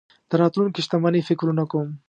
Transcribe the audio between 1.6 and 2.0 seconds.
کوم.